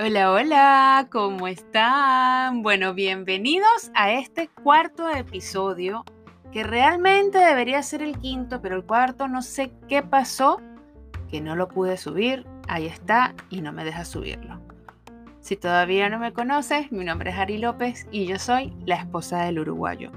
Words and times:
Hola, 0.00 0.32
hola, 0.32 1.08
¿cómo 1.12 1.46
están? 1.46 2.62
Bueno, 2.62 2.92
bienvenidos 2.92 3.92
a 3.94 4.10
este 4.10 4.48
cuarto 4.48 5.08
episodio, 5.08 6.04
que 6.50 6.64
realmente 6.64 7.38
debería 7.38 7.84
ser 7.84 8.02
el 8.02 8.18
quinto, 8.18 8.60
pero 8.60 8.74
el 8.74 8.84
cuarto 8.84 9.28
no 9.28 9.42
sé 9.42 9.70
qué 9.88 10.02
pasó, 10.02 10.60
que 11.28 11.40
no 11.40 11.54
lo 11.54 11.68
pude 11.68 11.98
subir, 11.98 12.48
ahí 12.66 12.86
está, 12.86 13.36
y 13.48 13.60
no 13.60 13.72
me 13.72 13.84
deja 13.84 14.04
subirlo. 14.04 14.60
Si 15.38 15.54
todavía 15.54 16.10
no 16.10 16.18
me 16.18 16.32
conoces, 16.32 16.90
mi 16.90 17.04
nombre 17.04 17.30
es 17.30 17.36
Ari 17.36 17.58
López 17.58 18.08
y 18.10 18.26
yo 18.26 18.40
soy 18.40 18.74
la 18.86 18.96
esposa 18.96 19.44
del 19.44 19.60
uruguayo. 19.60 20.10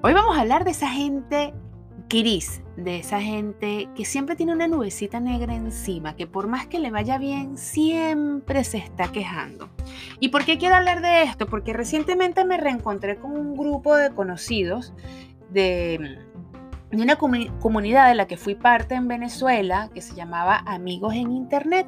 Hoy 0.00 0.14
vamos 0.14 0.38
a 0.38 0.40
hablar 0.40 0.64
de 0.64 0.70
esa 0.70 0.88
gente 0.88 1.52
gris, 2.08 2.62
de 2.76 2.98
esa 2.98 3.20
gente 3.20 3.88
que 3.94 4.04
siempre 4.04 4.36
tiene 4.36 4.52
una 4.52 4.68
nubecita 4.68 5.20
negra 5.20 5.54
encima, 5.54 6.16
que 6.16 6.26
por 6.26 6.48
más 6.48 6.66
que 6.66 6.78
le 6.78 6.90
vaya 6.90 7.18
bien, 7.18 7.56
siempre 7.56 8.64
se 8.64 8.78
está 8.78 9.12
quejando. 9.12 9.70
¿Y 10.20 10.28
por 10.28 10.44
qué 10.44 10.58
quiero 10.58 10.74
hablar 10.74 11.02
de 11.02 11.22
esto? 11.22 11.46
Porque 11.46 11.72
recientemente 11.72 12.44
me 12.44 12.56
reencontré 12.56 13.16
con 13.16 13.32
un 13.32 13.56
grupo 13.56 13.96
de 13.96 14.10
conocidos 14.10 14.92
de, 15.50 16.18
de 16.90 17.02
una 17.02 17.16
comunidad 17.16 18.08
de 18.08 18.14
la 18.14 18.26
que 18.26 18.36
fui 18.36 18.54
parte 18.54 18.94
en 18.94 19.08
Venezuela, 19.08 19.90
que 19.94 20.00
se 20.00 20.14
llamaba 20.14 20.62
Amigos 20.66 21.14
en 21.14 21.32
Internet. 21.32 21.86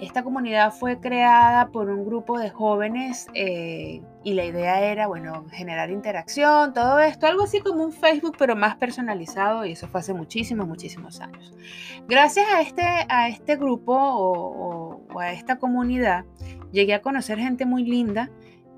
Esta 0.00 0.22
comunidad 0.22 0.72
fue 0.72 0.98
creada 0.98 1.68
por 1.68 1.90
un 1.90 2.06
grupo 2.06 2.38
de 2.38 2.48
jóvenes 2.48 3.28
eh, 3.34 4.00
y 4.24 4.32
la 4.32 4.46
idea 4.46 4.80
era, 4.80 5.06
bueno, 5.06 5.44
generar 5.50 5.90
interacción, 5.90 6.72
todo 6.72 7.00
esto, 7.00 7.26
algo 7.26 7.42
así 7.42 7.60
como 7.60 7.84
un 7.84 7.92
Facebook, 7.92 8.36
pero 8.38 8.56
más 8.56 8.76
personalizado 8.76 9.66
y 9.66 9.72
eso 9.72 9.88
fue 9.88 10.00
hace 10.00 10.14
muchísimos, 10.14 10.66
muchísimos 10.66 11.20
años. 11.20 11.52
Gracias 12.08 12.46
a 12.50 12.62
este, 12.62 12.82
a 12.82 13.28
este 13.28 13.56
grupo 13.56 13.94
o, 13.94 15.20
a 15.20 15.32
esta 15.32 15.58
comunidad, 15.58 16.24
llegué 16.72 16.94
a 16.94 17.02
conocer 17.02 17.38
gente 17.38 17.66
muy 17.66 17.84
linda, 17.84 18.30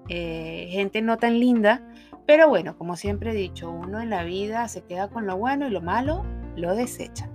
eh, 0.09 0.71
gente 0.73 1.03
no 1.03 1.19
tan 1.19 1.39
linda, 1.39 1.83
pero 2.27 2.49
bueno, 2.49 2.77
como 2.77 2.97
siempre 2.97 3.31
he 3.31 3.35
dicho, 3.35 3.71
uno 3.71 4.01
en 4.01 4.11
la 4.11 4.25
vida 4.25 4.67
se 4.67 4.83
queda 4.83 5.07
con 5.07 5.27
lo 5.27 5.37
bueno 5.37 5.69
y 5.69 5.71
lo 5.71 5.83
malo 5.83 6.25
lo 6.57 6.75
desecha. 6.75 7.32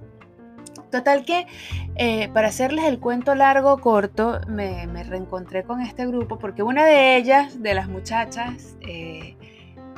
Total 0.92 1.26
que, 1.26 1.48
eh, 1.96 2.30
para 2.34 2.48
hacerles 2.48 2.86
el 2.86 3.00
cuento 3.00 3.36
largo 3.36 3.80
corto, 3.80 4.40
me, 4.48 4.86
reencontré 5.04 5.64
con 5.64 5.82
este 5.82 6.06
grupo 6.08 6.40
porque 6.40 6.64
una 6.64 6.86
de 6.86 7.18
ellas, 7.18 7.62
de 7.62 7.74
las 7.74 7.90
muchachas, 7.90 8.78
eh, 8.82 9.36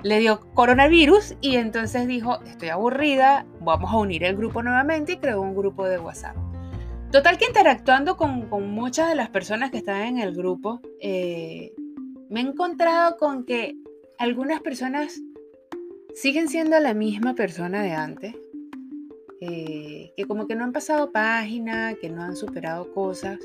le 0.04 0.20
dio 0.20 0.40
coronavirus 0.54 1.36
y 1.42 1.58
entonces 1.58 2.08
dijo, 2.08 2.42
estoy 2.44 2.70
aburrida, 2.70 3.46
vamos 3.62 3.92
a 3.92 3.98
unir 3.98 4.23
el 4.23 4.36
grupo 4.36 4.64
nuevamente 4.64 5.14
y 5.14 5.18
creó 5.18 5.42
un 5.42 5.56
grupo 5.56 5.86
de 5.86 6.00
WhatsApp. 6.00 6.36
Total 7.12 7.38
que 7.38 7.46
interactuando 7.46 8.18
con, 8.18 8.50
muchas 8.72 9.09
de 9.09 9.16
las 9.16 9.30
personas 9.30 9.72
que 9.72 9.78
están 9.78 10.02
en 10.03 10.20
el 10.20 10.36
grupo, 10.36 10.81
eh, 11.02 11.74
me 12.30 12.42
he 12.42 12.44
encontrado 12.44 13.18
con 13.18 13.46
que 13.46 13.76
algunas 14.20 14.62
personas 14.62 15.20
siguen 16.14 16.50
siendo 16.50 16.80
la 16.80 16.94
misma 16.94 17.34
persona 17.34 17.81
de 17.81 17.92
antes, 17.92 18.36
eh, 19.42 20.14
que 20.16 20.26
como 20.26 20.48
que 20.48 20.56
no 20.56 20.64
han 20.64 20.73
pasado 20.73 21.12
página, 21.12 21.95
que 21.95 22.09
no 22.09 22.22
han 22.22 22.36
superado 22.36 22.94
cosas. 22.94 23.40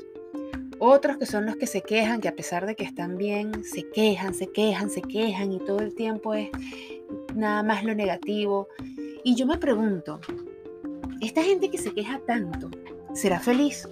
Otros 0.77 1.17
que 1.17 1.25
son 1.25 1.45
los 1.45 1.55
que 1.55 1.67
se 1.67 1.81
quejan, 1.81 2.19
que 2.19 2.27
a 2.27 2.35
pesar 2.35 2.65
de 2.65 2.75
que 2.75 2.83
están 2.83 3.17
bien, 3.17 3.63
se 3.63 3.89
quejan, 3.89 4.33
se 4.33 4.47
quejan, 4.47 4.89
se 4.89 5.01
quejan 5.01 5.53
y 5.53 5.59
todo 5.59 5.79
el 5.79 5.95
tiempo 5.95 6.33
es 6.33 6.49
nada 7.33 7.63
más 7.63 7.83
lo 7.83 7.95
negativo. 7.95 8.67
Y 9.23 9.35
yo 9.35 9.45
me 9.45 9.57
pregunto, 9.57 10.19
¿esta 11.21 11.43
gente 11.43 11.71
que 11.71 11.77
se 11.77 11.93
queja 11.93 12.19
tanto, 12.27 12.69
será 13.13 13.39
feliz? 13.39 13.87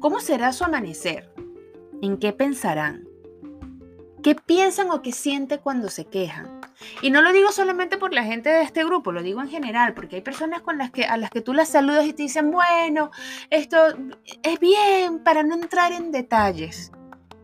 ¿Cómo 0.00 0.20
será 0.20 0.52
su 0.52 0.64
amanecer? 0.64 1.30
¿En 2.02 2.16
qué 2.16 2.32
pensarán? 2.32 3.06
¿Qué 4.24 4.34
piensan 4.34 4.90
o 4.90 5.02
qué 5.02 5.12
sienten 5.12 5.60
cuando 5.62 5.90
se 5.90 6.06
quejan? 6.06 6.62
Y 7.02 7.10
no 7.10 7.20
lo 7.20 7.30
digo 7.30 7.52
solamente 7.52 7.98
por 7.98 8.14
la 8.14 8.24
gente 8.24 8.48
de 8.48 8.62
este 8.62 8.82
grupo, 8.82 9.12
lo 9.12 9.22
digo 9.22 9.42
en 9.42 9.50
general, 9.50 9.92
porque 9.92 10.16
hay 10.16 10.22
personas 10.22 10.62
con 10.62 10.78
las 10.78 10.90
que, 10.92 11.04
a 11.04 11.18
las 11.18 11.28
que 11.28 11.42
tú 11.42 11.52
las 11.52 11.68
saludas 11.68 12.06
y 12.06 12.14
te 12.14 12.22
dicen, 12.22 12.50
bueno, 12.50 13.10
esto 13.50 13.76
es 14.42 14.58
bien 14.60 15.22
para 15.22 15.42
no 15.42 15.54
entrar 15.54 15.92
en 15.92 16.10
detalles. 16.10 16.90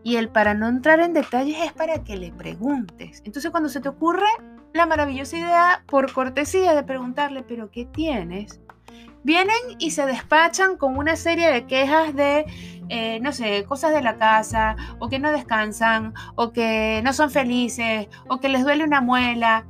Y 0.03 0.15
el 0.15 0.29
para 0.29 0.55
no 0.55 0.67
entrar 0.67 0.99
en 1.01 1.13
detalles 1.13 1.59
es 1.61 1.71
para 1.71 2.03
que 2.03 2.17
le 2.17 2.31
preguntes. 2.31 3.21
Entonces 3.25 3.51
cuando 3.51 3.69
se 3.69 3.79
te 3.79 3.89
ocurre 3.89 4.25
la 4.73 4.87
maravillosa 4.87 5.37
idea, 5.37 5.83
por 5.85 6.11
cortesía, 6.11 6.73
de 6.73 6.81
preguntarle, 6.81 7.43
pero 7.43 7.69
¿qué 7.69 7.85
tienes? 7.85 8.59
Vienen 9.23 9.55
y 9.77 9.91
se 9.91 10.07
despachan 10.07 10.77
con 10.77 10.97
una 10.97 11.15
serie 11.15 11.51
de 11.51 11.67
quejas 11.67 12.15
de, 12.15 12.47
eh, 12.93 13.21
no 13.21 13.31
sé, 13.31 13.63
cosas 13.63 13.93
de 13.93 14.01
la 14.01 14.17
casa, 14.17 14.75
o 14.99 15.07
que 15.07 15.17
no 15.17 15.31
descansan, 15.31 16.13
o 16.35 16.51
que 16.51 16.99
no 17.05 17.13
son 17.13 17.31
felices, 17.31 18.09
o 18.27 18.41
que 18.41 18.49
les 18.49 18.63
duele 18.63 18.83
una 18.83 18.99
muela. 18.99 19.65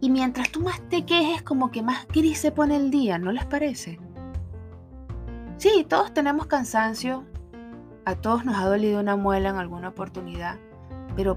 Y 0.00 0.10
mientras 0.10 0.52
tú 0.52 0.60
más 0.60 0.80
te 0.88 1.04
quejes, 1.04 1.42
como 1.42 1.72
que 1.72 1.82
más 1.82 2.06
gris 2.06 2.38
se 2.38 2.52
pone 2.52 2.76
el 2.76 2.92
día, 2.92 3.18
¿no 3.18 3.32
les 3.32 3.44
parece? 3.44 3.98
Sí, 5.56 5.84
todos 5.88 6.14
tenemos 6.14 6.46
cansancio, 6.46 7.24
a 8.04 8.14
todos 8.14 8.44
nos 8.44 8.56
ha 8.56 8.66
dolido 8.66 9.00
una 9.00 9.16
muela 9.16 9.48
en 9.48 9.56
alguna 9.56 9.88
oportunidad, 9.88 10.58
pero 11.16 11.36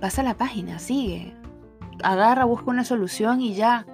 pasa 0.00 0.24
la 0.24 0.36
página, 0.36 0.80
sigue, 0.80 1.36
agarra, 2.02 2.46
busca 2.46 2.70
una 2.70 2.82
solución 2.82 3.40
y 3.40 3.54
ya. 3.54 3.86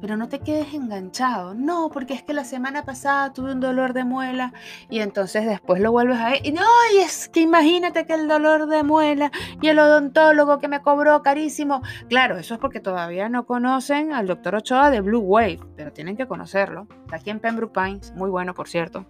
Pero 0.00 0.16
no 0.16 0.28
te 0.28 0.40
quedes 0.40 0.72
enganchado. 0.74 1.54
No, 1.54 1.90
porque 1.92 2.14
es 2.14 2.22
que 2.22 2.32
la 2.32 2.44
semana 2.44 2.84
pasada 2.84 3.32
tuve 3.32 3.52
un 3.52 3.60
dolor 3.60 3.92
de 3.92 4.04
muela 4.04 4.52
y 4.88 5.00
entonces 5.00 5.46
después 5.46 5.80
lo 5.80 5.92
vuelves 5.92 6.18
a 6.18 6.30
ver. 6.30 6.46
Y 6.46 6.52
no, 6.52 6.62
y 6.94 6.98
es 6.98 7.28
que 7.28 7.40
imagínate 7.40 8.06
que 8.06 8.14
el 8.14 8.28
dolor 8.28 8.66
de 8.66 8.82
muela 8.82 9.30
y 9.60 9.68
el 9.68 9.78
odontólogo 9.78 10.58
que 10.58 10.68
me 10.68 10.80
cobró 10.80 11.22
carísimo. 11.22 11.82
Claro, 12.08 12.38
eso 12.38 12.54
es 12.54 12.60
porque 12.60 12.80
todavía 12.80 13.28
no 13.28 13.46
conocen 13.46 14.12
al 14.12 14.26
doctor 14.26 14.54
Ochoa 14.54 14.90
de 14.90 15.00
Blue 15.00 15.20
Wave, 15.20 15.60
pero 15.76 15.92
tienen 15.92 16.16
que 16.16 16.26
conocerlo. 16.26 16.86
Está 17.04 17.16
aquí 17.16 17.30
en 17.30 17.40
Pembroke 17.40 17.74
Pines, 17.74 18.12
muy 18.14 18.30
bueno, 18.30 18.54
por 18.54 18.68
cierto 18.68 19.06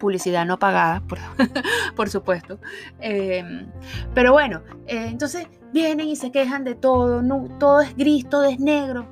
publicidad 0.00 0.46
no 0.46 0.58
pagada, 0.58 1.00
por, 1.06 1.18
por 1.94 2.08
supuesto. 2.08 2.58
Em, 2.98 3.68
pero 4.14 4.32
bueno, 4.32 4.62
eh, 4.86 5.06
entonces 5.08 5.46
vienen 5.72 6.08
y 6.08 6.16
se 6.16 6.32
quejan 6.32 6.64
de 6.64 6.74
todo, 6.74 7.22
no, 7.22 7.46
todo 7.60 7.82
es 7.82 7.96
gris, 7.96 8.28
todo 8.28 8.44
es 8.44 8.58
negro. 8.58 9.06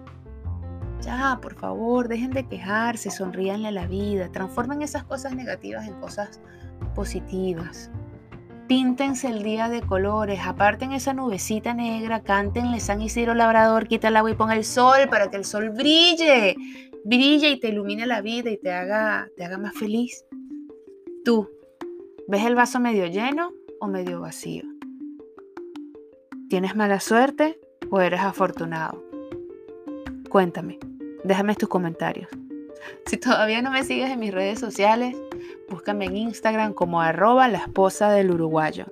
Ya, 1.03 1.39
por 1.41 1.55
favor, 1.55 2.09
dejen 2.09 2.31
de 2.31 2.47
quejarse, 2.47 3.11
sonríanle 3.11 3.69
a 3.69 3.73
la 3.73 3.87
vida, 3.87 4.31
transformen 4.31 4.83
esas 4.83 5.05
cosas 5.05 5.35
negativas 5.35 5.87
en 5.87 5.95
cosas 6.01 6.41
positivas. 6.95 7.91
Píntense 8.67 9.29
el 9.29 9.43
día 9.43 9.71
de 9.71 9.81
colores, 9.81 10.41
aparten 10.45 10.93
esa 10.93 11.15
nubecita 11.15 11.73
negra, 11.73 12.23
cántenle 12.23 12.81
San 12.81 13.01
Isidro 13.01 13.35
Labrador, 13.35 13.89
quita 13.89 14.09
el 14.09 14.17
agua 14.17 14.31
y 14.31 14.35
ponga 14.35 14.55
el 14.55 14.65
sol 14.65 15.09
para 15.09 15.31
que 15.31 15.39
el 15.39 15.47
sol 15.47 15.71
brille, 15.71 16.55
brille 17.05 17.51
y 17.51 17.61
te 17.61 17.69
ilumine 17.69 18.07
la 18.07 18.21
vida 18.21 18.51
y 18.51 18.59
te 18.59 18.71
haga, 18.71 19.29
te 19.37 19.45
haga 19.45 19.57
más 19.57 19.75
feliz. 19.75 20.25
Tú, 21.25 21.49
¿ves 22.27 22.45
el 22.45 22.57
vaso 22.57 22.79
medio 22.79 23.07
lleno 23.07 23.53
o 23.81 23.87
medio 23.87 24.21
vacío? 24.21 24.65
¿Tienes 26.51 26.77
mala 26.77 27.01
suerte 27.01 27.59
o 27.91 28.01
eres 28.03 28.21
afortunado? 28.21 29.08
Cuéntame, 30.29 30.79
déjame 31.25 31.55
tus 31.55 31.71
comentarios. 31.71 32.29
Si 33.07 33.17
todavía 33.17 33.63
no 33.63 33.71
me 33.71 33.83
sigues 33.83 34.11
en 34.11 34.21
mis 34.21 34.33
redes 34.33 34.59
sociales, 34.59 35.17
búscame 35.71 36.05
en 36.05 36.17
Instagram 36.17 36.75
como 36.75 37.01
arroba 37.01 37.49
la 37.49 37.59
esposa 37.59 38.11
del 38.11 38.31
uruguayo. 38.31 38.87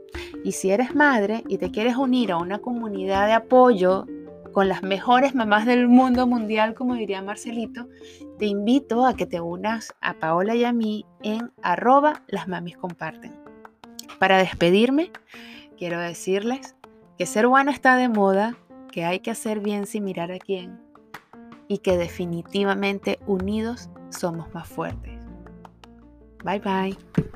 Y 0.44 0.52
si 0.52 0.70
eres 0.70 0.94
madre 0.94 1.44
y 1.46 1.58
te 1.58 1.70
quieres 1.70 1.96
unir 1.96 2.32
a 2.32 2.38
una 2.38 2.58
comunidad 2.58 3.26
de 3.26 3.34
apoyo 3.34 4.06
con 4.52 4.68
las 4.68 4.82
mejores 4.82 5.34
mamás 5.34 5.66
del 5.66 5.88
mundo 5.88 6.26
mundial, 6.26 6.74
como 6.74 6.94
diría 6.94 7.20
Marcelito, 7.20 7.86
te 8.38 8.46
invito 8.46 9.04
a 9.04 9.14
que 9.14 9.26
te 9.26 9.40
unas 9.40 9.94
a 10.00 10.14
Paola 10.14 10.54
y 10.54 10.64
a 10.64 10.72
mí 10.72 11.04
en 11.22 11.52
arroba 11.62 12.22
las 12.28 12.46
comparten. 12.78 13.34
Para 14.18 14.38
despedirme, 14.38 15.10
quiero 15.76 16.00
decirles 16.00 16.76
que 17.18 17.26
ser 17.26 17.46
bueno 17.46 17.70
está 17.70 17.96
de 17.96 18.08
moda, 18.08 18.56
que 18.90 19.04
hay 19.04 19.20
que 19.20 19.30
hacer 19.30 19.60
bien 19.60 19.86
sin 19.86 20.04
mirar 20.04 20.32
a 20.32 20.38
quién 20.38 20.85
y 21.68 21.78
que 21.78 21.96
definitivamente 21.96 23.18
unidos 23.26 23.90
somos 24.10 24.52
más 24.54 24.68
fuertes. 24.68 25.20
Bye 26.44 26.60
bye. 26.60 27.26